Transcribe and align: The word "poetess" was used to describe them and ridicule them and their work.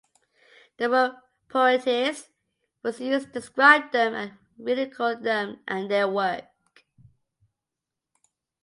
The 0.77 0.89
word 0.89 1.11
"poetess" 1.47 2.29
was 2.81 2.99
used 2.99 3.27
to 3.27 3.31
describe 3.33 3.91
them 3.91 4.15
and 4.15 4.33
ridicule 4.57 5.15
them 5.15 5.59
and 5.67 5.91
their 5.91 6.07
work. 6.07 6.45